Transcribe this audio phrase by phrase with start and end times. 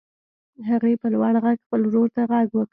[0.69, 2.69] هغې په لوړ غږ خپل ورور ته غږ وکړ.